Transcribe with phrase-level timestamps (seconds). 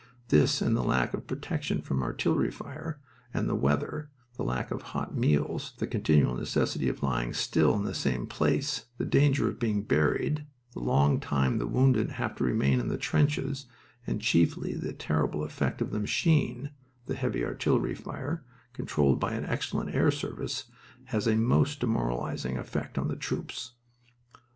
[0.29, 2.99] This and the lack of protection from artillery fire
[3.35, 7.83] and the weather, the lack of hot meals, the continual necessity of lying still in
[7.83, 12.43] the same place, the danger of being buried, the long time the wounded have to
[12.43, 13.67] remain in the trenches,
[14.07, 16.71] and chiefly the terrible effect of the machine
[17.07, 18.43] and heavy artillery fire,
[18.73, 20.63] controlled by an excellent air service,
[21.03, 23.73] has a most demoralizing effect on the troops.